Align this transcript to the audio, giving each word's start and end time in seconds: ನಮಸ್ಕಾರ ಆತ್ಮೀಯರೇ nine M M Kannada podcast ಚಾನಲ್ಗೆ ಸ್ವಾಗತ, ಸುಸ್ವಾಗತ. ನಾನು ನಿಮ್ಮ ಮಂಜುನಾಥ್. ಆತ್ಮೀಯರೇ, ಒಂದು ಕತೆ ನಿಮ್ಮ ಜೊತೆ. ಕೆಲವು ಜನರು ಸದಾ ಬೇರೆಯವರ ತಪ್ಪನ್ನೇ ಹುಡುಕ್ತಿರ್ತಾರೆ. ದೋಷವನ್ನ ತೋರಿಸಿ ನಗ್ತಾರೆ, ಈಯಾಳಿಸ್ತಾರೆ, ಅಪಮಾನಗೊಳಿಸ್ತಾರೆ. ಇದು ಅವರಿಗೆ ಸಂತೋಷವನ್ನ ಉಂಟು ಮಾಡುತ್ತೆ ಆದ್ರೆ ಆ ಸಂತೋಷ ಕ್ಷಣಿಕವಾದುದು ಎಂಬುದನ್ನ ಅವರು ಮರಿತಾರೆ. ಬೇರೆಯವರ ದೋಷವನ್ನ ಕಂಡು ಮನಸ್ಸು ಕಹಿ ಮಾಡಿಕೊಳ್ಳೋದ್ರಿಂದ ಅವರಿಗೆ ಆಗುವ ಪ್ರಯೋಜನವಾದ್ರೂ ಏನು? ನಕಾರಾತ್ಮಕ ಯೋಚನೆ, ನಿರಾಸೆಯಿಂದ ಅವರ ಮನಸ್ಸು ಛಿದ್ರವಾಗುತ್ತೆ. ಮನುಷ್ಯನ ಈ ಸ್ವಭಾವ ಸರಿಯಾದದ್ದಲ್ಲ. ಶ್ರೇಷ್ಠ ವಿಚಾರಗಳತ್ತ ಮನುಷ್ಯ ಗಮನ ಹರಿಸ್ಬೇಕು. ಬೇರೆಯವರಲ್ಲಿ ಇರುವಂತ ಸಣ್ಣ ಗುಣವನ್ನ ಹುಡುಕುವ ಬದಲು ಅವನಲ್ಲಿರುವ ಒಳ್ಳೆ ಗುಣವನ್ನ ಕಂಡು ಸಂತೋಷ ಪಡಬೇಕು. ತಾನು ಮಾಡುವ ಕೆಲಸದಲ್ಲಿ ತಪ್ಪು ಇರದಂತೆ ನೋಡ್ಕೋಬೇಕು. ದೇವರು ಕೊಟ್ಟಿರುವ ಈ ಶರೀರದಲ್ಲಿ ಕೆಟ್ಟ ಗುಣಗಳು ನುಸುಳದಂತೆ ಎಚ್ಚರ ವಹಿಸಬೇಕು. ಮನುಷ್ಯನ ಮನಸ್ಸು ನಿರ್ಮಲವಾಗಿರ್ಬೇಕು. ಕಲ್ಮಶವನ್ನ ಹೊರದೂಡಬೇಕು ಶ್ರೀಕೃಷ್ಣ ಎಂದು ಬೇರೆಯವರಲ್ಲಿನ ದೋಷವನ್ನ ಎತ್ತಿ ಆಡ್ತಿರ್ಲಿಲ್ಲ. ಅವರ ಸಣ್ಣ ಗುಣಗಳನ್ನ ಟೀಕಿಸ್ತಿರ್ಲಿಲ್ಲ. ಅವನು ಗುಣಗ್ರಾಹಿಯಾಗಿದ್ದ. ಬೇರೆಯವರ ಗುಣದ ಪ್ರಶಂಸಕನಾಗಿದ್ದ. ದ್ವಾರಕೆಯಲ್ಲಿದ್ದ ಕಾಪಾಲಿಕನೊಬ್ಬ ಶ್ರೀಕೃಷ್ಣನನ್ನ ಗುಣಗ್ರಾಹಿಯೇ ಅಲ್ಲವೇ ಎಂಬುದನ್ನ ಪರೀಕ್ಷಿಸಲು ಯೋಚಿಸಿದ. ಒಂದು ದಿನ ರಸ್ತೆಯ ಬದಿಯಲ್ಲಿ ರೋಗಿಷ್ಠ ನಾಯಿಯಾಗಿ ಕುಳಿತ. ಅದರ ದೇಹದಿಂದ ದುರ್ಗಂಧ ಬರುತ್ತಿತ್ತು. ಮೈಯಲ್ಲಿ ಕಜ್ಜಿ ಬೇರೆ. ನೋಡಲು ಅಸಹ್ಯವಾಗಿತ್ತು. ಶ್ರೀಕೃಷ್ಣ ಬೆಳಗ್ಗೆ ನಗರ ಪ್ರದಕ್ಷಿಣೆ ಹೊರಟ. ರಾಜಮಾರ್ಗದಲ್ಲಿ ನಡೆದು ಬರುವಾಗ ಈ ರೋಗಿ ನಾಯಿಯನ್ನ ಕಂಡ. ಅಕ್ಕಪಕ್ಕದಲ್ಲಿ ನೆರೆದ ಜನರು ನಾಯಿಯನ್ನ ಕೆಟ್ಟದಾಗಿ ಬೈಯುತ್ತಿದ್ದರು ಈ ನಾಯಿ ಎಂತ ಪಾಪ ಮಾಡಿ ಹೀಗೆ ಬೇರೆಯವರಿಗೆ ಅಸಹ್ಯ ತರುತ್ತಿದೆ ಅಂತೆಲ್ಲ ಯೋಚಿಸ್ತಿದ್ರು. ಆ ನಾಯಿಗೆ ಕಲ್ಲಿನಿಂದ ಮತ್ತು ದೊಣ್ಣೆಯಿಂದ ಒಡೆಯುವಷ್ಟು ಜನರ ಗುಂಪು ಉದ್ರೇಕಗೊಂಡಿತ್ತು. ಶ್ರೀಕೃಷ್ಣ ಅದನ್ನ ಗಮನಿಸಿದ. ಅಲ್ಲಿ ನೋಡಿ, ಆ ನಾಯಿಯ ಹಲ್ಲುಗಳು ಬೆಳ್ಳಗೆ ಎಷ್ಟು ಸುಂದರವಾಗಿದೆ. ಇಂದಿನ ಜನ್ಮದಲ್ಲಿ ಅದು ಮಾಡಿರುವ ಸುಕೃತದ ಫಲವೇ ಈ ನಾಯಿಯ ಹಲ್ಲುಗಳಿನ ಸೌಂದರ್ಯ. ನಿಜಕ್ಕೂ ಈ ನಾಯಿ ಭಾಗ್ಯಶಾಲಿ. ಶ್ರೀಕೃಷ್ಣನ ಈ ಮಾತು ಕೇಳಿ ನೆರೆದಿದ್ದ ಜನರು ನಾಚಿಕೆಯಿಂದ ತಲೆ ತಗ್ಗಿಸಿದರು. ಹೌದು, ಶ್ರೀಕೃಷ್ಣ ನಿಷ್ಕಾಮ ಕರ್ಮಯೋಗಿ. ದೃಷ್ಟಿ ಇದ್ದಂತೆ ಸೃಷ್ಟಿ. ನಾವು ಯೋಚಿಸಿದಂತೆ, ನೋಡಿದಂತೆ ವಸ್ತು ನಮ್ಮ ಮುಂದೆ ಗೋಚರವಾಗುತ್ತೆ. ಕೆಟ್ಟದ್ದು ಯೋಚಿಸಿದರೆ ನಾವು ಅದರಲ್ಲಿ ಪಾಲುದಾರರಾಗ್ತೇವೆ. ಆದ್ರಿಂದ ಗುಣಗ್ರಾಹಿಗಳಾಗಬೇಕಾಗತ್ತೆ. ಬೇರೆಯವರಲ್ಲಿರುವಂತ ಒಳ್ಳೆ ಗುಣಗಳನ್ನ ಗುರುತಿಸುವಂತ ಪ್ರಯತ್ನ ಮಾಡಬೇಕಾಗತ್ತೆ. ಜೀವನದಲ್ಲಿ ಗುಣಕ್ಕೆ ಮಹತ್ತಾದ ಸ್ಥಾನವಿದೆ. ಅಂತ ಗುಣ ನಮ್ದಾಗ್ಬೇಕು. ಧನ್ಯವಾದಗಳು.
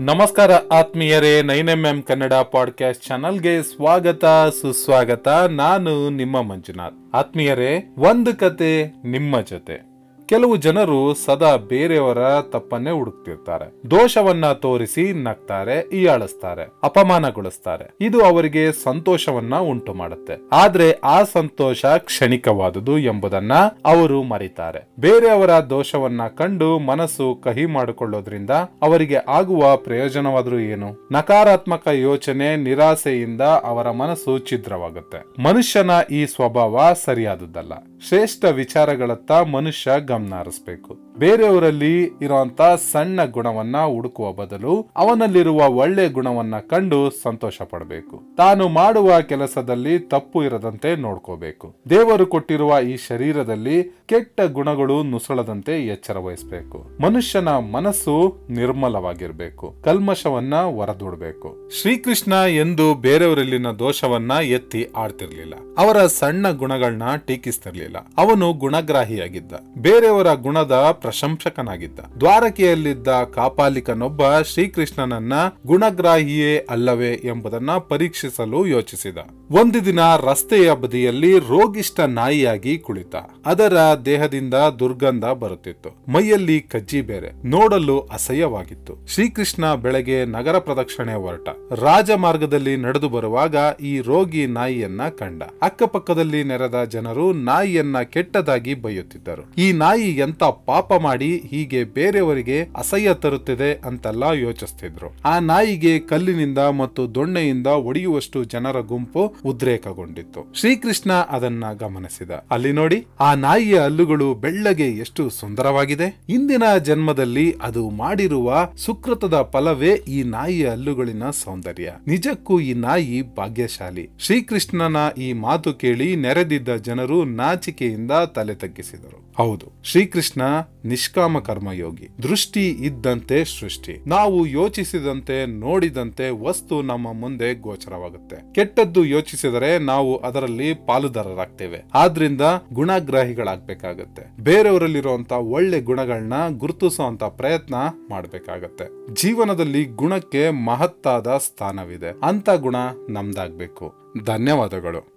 ನಮಸ್ಕಾರ 0.00 0.52
ಆತ್ಮೀಯರೇ 0.52 1.42
nine 1.42 1.68
M 1.68 1.86
M 1.86 2.02
Kannada 2.02 2.32
podcast 2.32 3.04
ಚಾನಲ್ಗೆ 3.04 3.62
ಸ್ವಾಗತ, 3.62 4.24
ಸುಸ್ವಾಗತ. 4.60 5.28
ನಾನು 5.28 6.10
ನಿಮ್ಮ 6.10 6.42
ಮಂಜುನಾಥ್. 6.42 7.14
ಆತ್ಮೀಯರೇ, 7.14 7.94
ಒಂದು 7.98 8.36
ಕತೆ 8.36 8.86
ನಿಮ್ಮ 9.04 9.40
ಜೊತೆ. 9.40 9.93
ಕೆಲವು 10.28 10.56
ಜನರು 10.56 11.14
ಸದಾ 11.14 11.56
ಬೇರೆಯವರ 11.56 12.40
ತಪ್ಪನ್ನೇ 12.40 12.90
ಹುಡುಕ್ತಿರ್ತಾರೆ. 12.90 13.66
ದೋಷವನ್ನ 13.90 14.52
ತೋರಿಸಿ 14.52 15.12
ನಗ್ತಾರೆ, 15.12 15.88
ಈಯಾಳಿಸ್ತಾರೆ, 15.92 16.64
ಅಪಮಾನಗೊಳಿಸ್ತಾರೆ. 16.82 17.94
ಇದು 18.00 18.24
ಅವರಿಗೆ 18.24 18.72
ಸಂತೋಷವನ್ನ 18.72 19.56
ಉಂಟು 19.56 19.94
ಮಾಡುತ್ತೆ 19.94 20.34
ಆದ್ರೆ 20.52 20.92
ಆ 20.92 21.22
ಸಂತೋಷ 21.22 21.84
ಕ್ಷಣಿಕವಾದುದು 21.84 22.98
ಎಂಬುದನ್ನ 22.98 23.52
ಅವರು 23.84 24.22
ಮರಿತಾರೆ. 24.22 24.88
ಬೇರೆಯವರ 25.00 25.50
ದೋಷವನ್ನ 25.50 26.26
ಕಂಡು 26.26 26.78
ಮನಸ್ಸು 26.78 27.40
ಕಹಿ 27.44 27.66
ಮಾಡಿಕೊಳ್ಳೋದ್ರಿಂದ 27.66 28.50
ಅವರಿಗೆ 28.82 29.16
ಆಗುವ 29.28 29.76
ಪ್ರಯೋಜನವಾದ್ರೂ 29.76 30.58
ಏನು? 30.58 31.08
ನಕಾರಾತ್ಮಕ 31.12 31.88
ಯೋಚನೆ, 31.88 32.56
ನಿರಾಸೆಯಿಂದ 32.56 33.40
ಅವರ 33.40 33.90
ಮನಸ್ಸು 33.90 34.38
ಛಿದ್ರವಾಗುತ್ತೆ. 34.38 35.42
ಮನುಷ್ಯನ 35.42 35.90
ಈ 36.10 36.26
ಸ್ವಭಾವ 36.26 36.92
ಸರಿಯಾದದ್ದಲ್ಲ. 37.04 37.72
ಶ್ರೇಷ್ಠ 38.08 38.44
ವಿಚಾರಗಳತ್ತ 38.44 39.32
ಮನುಷ್ಯ 39.32 39.90
ಗಮನ 40.00 40.34
ಹರಿಸ್ಬೇಕು. 40.34 41.13
ಬೇರೆಯವರಲ್ಲಿ 41.18 42.02
ಇರುವಂತ 42.04 42.62
ಸಣ್ಣ 42.62 43.24
ಗುಣವನ್ನ 43.24 43.76
ಹುಡುಕುವ 43.76 44.32
ಬದಲು 44.32 44.86
ಅವನಲ್ಲಿರುವ 44.96 45.68
ಒಳ್ಳೆ 45.68 46.08
ಗುಣವನ್ನ 46.08 46.58
ಕಂಡು 46.58 47.10
ಸಂತೋಷ 47.22 47.62
ಪಡಬೇಕು. 47.62 48.22
ತಾನು 48.36 48.68
ಮಾಡುವ 48.68 49.20
ಕೆಲಸದಲ್ಲಿ 49.20 49.98
ತಪ್ಪು 49.98 50.44
ಇರದಂತೆ 50.44 50.96
ನೋಡ್ಕೋಬೇಕು. 50.96 51.74
ದೇವರು 51.90 52.26
ಕೊಟ್ಟಿರುವ 52.26 52.78
ಈ 52.78 52.96
ಶರೀರದಲ್ಲಿ 52.96 53.98
ಕೆಟ್ಟ 54.06 54.40
ಗುಣಗಳು 54.40 55.02
ನುಸುಳದಂತೆ 55.02 55.86
ಎಚ್ಚರ 55.86 56.18
ವಹಿಸಬೇಕು. 56.18 56.86
ಮನುಷ್ಯನ 57.02 57.48
ಮನಸ್ಸು 57.48 58.46
ನಿರ್ಮಲವಾಗಿರ್ಬೇಕು. 58.50 59.74
ಕಲ್ಮಶವನ್ನ 59.84 60.54
ಹೊರದೂಡಬೇಕು 60.54 61.70
ಶ್ರೀಕೃಷ್ಣ 61.80 62.32
ಎಂದು 62.32 62.94
ಬೇರೆಯವರಲ್ಲಿನ 62.94 63.66
ದೋಷವನ್ನ 63.70 64.30
ಎತ್ತಿ 64.30 64.88
ಆಡ್ತಿರ್ಲಿಲ್ಲ. 64.96 65.54
ಅವರ 65.78 66.06
ಸಣ್ಣ 66.06 66.50
ಗುಣಗಳನ್ನ 66.50 67.16
ಟೀಕಿಸ್ತಿರ್ಲಿಲ್ಲ. 67.16 67.96
ಅವನು 68.18 68.52
ಗುಣಗ್ರಾಹಿಯಾಗಿದ್ದ. 68.52 69.52
ಬೇರೆಯವರ 69.78 70.34
ಗುಣದ 70.34 71.00
ಪ್ರಶಂಸಕನಾಗಿದ್ದ. 71.04 72.00
ದ್ವಾರಕೆಯಲ್ಲಿದ್ದ 72.20 73.08
ಕಾಪಾಲಿಕನೊಬ್ಬ 73.08 74.22
ಶ್ರೀಕೃಷ್ಣನನ್ನ 74.40 75.32
ಗುಣಗ್ರಾಹಿಯೇ 75.66 76.66
ಅಲ್ಲವೇ 76.70 77.12
ಎಂಬುದನ್ನ 77.12 77.70
ಪರೀಕ್ಷಿಸಲು 77.70 78.66
ಯೋಚಿಸಿದ. 78.66 79.18
ಒಂದು 79.50 79.84
ದಿನ 79.84 80.00
ರಸ್ತೆಯ 80.16 80.74
ಬದಿಯಲ್ಲಿ 80.74 81.38
ರೋಗಿಷ್ಠ 81.38 82.00
ನಾಯಿಯಾಗಿ 82.00 82.78
ಕುಳಿತ. 82.78 83.14
ಅದರ 83.46 83.76
ದೇಹದಿಂದ 84.04 84.54
ದುರ್ಗಂಧ 84.54 85.24
ಬರುತ್ತಿತ್ತು. 85.24 86.12
ಮೈಯಲ್ಲಿ 86.12 86.60
ಕಜ್ಜಿ 86.60 87.00
ಬೇರೆ. 87.00 87.46
ನೋಡಲು 87.46 88.00
ಅಸಹ್ಯವಾಗಿತ್ತು. 88.00 89.06
ಶ್ರೀಕೃಷ್ಣ 89.06 89.74
ಬೆಳಗ್ಗೆ 89.74 90.24
ನಗರ 90.24 90.58
ಪ್ರದಕ್ಷಿಣೆ 90.58 91.14
ಹೊರಟ. 91.14 91.48
ರಾಜಮಾರ್ಗದಲ್ಲಿ 91.72 92.76
ನಡೆದು 92.76 93.08
ಬರುವಾಗ 93.08 93.56
ಈ 93.82 94.00
ರೋಗಿ 94.00 94.46
ನಾಯಿಯನ್ನ 94.46 95.08
ಕಂಡ. 95.08 95.42
ಅಕ್ಕಪಕ್ಕದಲ್ಲಿ 95.62 96.44
ನೆರೆದ 96.44 96.84
ಜನರು 96.84 97.32
ನಾಯಿಯನ್ನ 97.32 98.00
ಕೆಟ್ಟದಾಗಿ 98.00 98.74
ಬೈಯುತ್ತಿದ್ದರು 98.74 99.54
ಈ 99.58 99.72
ನಾಯಿ 99.72 100.10
ಎಂತ 100.10 100.42
ಪಾಪ 100.42 100.92
ಮಾಡಿ 100.98 101.38
ಹೀಗೆ 101.38 101.84
ಬೇರೆಯವರಿಗೆ 101.84 102.58
ಅಸಹ್ಯ 102.76 103.14
ತರುತ್ತಿದೆ 103.14 103.74
ಅಂತೆಲ್ಲ 103.74 104.22
ಯೋಚಿಸ್ತಿದ್ರು. 104.22 105.08
ಆ 105.24 105.38
ನಾಯಿಗೆ 105.38 105.98
ಕಲ್ಲಿನಿಂದ 105.98 106.58
ಮತ್ತು 106.58 107.14
ದೊಣ್ಣೆಯಿಂದ 107.14 107.66
ಒಡೆಯುವಷ್ಟು 107.66 108.44
ಜನರ 108.44 108.80
ಗುಂಪು 108.80 109.34
ಉದ್ರೇಕಗೊಂಡಿತ್ತು. 109.44 110.52
ಶ್ರೀಕೃಷ್ಣ 110.54 111.12
ಅದನ್ನ 111.12 111.64
ಗಮನಿಸಿದ. 111.72 112.30
ಅಲ್ಲಿ 112.50 112.72
ನೋಡಿ, 112.72 113.06
ಆ 113.20 113.34
ನಾಯಿಯ 113.34 113.78
ಹಲ್ಲುಗಳು 113.78 114.34
ಬೆಳ್ಳಗೆ 114.34 114.88
ಎಷ್ಟು 114.88 115.30
ಸುಂದರವಾಗಿದೆ. 115.30 116.22
ಇಂದಿನ 116.28 116.62
ಜನ್ಮದಲ್ಲಿ 116.82 117.54
ಅದು 117.62 117.90
ಮಾಡಿರುವ 117.90 118.68
ಸುಕೃತದ 118.76 119.48
ಫಲವೇ 119.52 119.92
ಈ 120.08 120.22
ನಾಯಿಯ 120.22 120.68
ಹಲ್ಲುಗಳಿನ 120.68 121.30
ಸೌಂದರ್ಯ. 121.30 121.92
ನಿಜಕ್ಕೂ 122.06 122.60
ಈ 122.60 122.72
ನಾಯಿ 122.74 123.22
ಭಾಗ್ಯಶಾಲಿ. 123.36 124.08
ಶ್ರೀಕೃಷ್ಣನ 124.18 124.96
ಈ 125.18 125.32
ಮಾತು 125.32 125.72
ಕೇಳಿ 125.74 126.16
ನೆರೆದಿದ್ದ 126.16 126.76
ಜನರು 126.76 127.24
ನಾಚಿಕೆಯಿಂದ 127.24 128.10
ತಲೆ 128.34 128.54
ತಗ್ಗಿಸಿದರು. 128.54 129.24
ಹೌದು, 129.36 129.66
ಶ್ರೀಕೃಷ್ಣ 129.84 130.42
ನಿಷ್ಕಾಮ 130.84 131.38
ಕರ್ಮಯೋಗಿ. 131.38 132.08
ದೃಷ್ಟಿ 132.22 132.70
ಇದ್ದಂತೆ 132.70 133.44
ಸೃಷ್ಟಿ. 133.44 134.08
ನಾವು 134.08 134.46
ಯೋಚಿಸಿದಂತೆ, 134.46 135.46
ನೋಡಿದಂತೆ 135.46 136.30
ವಸ್ತು 136.30 136.82
ನಮ್ಮ 136.82 137.12
ಮುಂದೆ 137.12 137.54
ಗೋಚರವಾಗುತ್ತೆ. 137.54 138.52
ಕೆಟ್ಟದ್ದು 138.52 139.04
ಯೋಚಿಸಿದರೆ 139.04 139.78
ನಾವು 139.78 140.16
ಅದರಲ್ಲಿ 140.16 140.74
ಪಾಲುದಾರರಾಗ್ತೇವೆ. 140.74 141.84
ಆದ್ರಿಂದ 141.94 142.40
ಗುಣಗ್ರಾಹಿಗಳಾಗಬೇಕಾಗತ್ತೆ. 142.72 144.42
ಬೇರೆಯವರಲ್ಲಿರುವಂತ 144.42 145.32
ಒಳ್ಳೆ 145.32 145.80
ಗುಣಗಳನ್ನ 145.80 146.34
ಗುರುತಿಸುವಂತ 146.48 147.24
ಪ್ರಯತ್ನ 147.24 147.74
ಮಾಡಬೇಕಾಗತ್ತೆ. 148.10 149.14
ಜೀವನದಲ್ಲಿ 149.14 149.84
ಗುಣಕ್ಕೆ 149.84 150.50
ಮಹತ್ತಾದ 150.50 151.36
ಸ್ಥಾನವಿದೆ. 151.36 152.14
ಅಂತ 152.22 152.50
ಗುಣ 152.50 152.76
ನಮ್ದಾಗ್ಬೇಕು. 153.10 153.94
ಧನ್ಯವಾದಗಳು. 154.24 155.13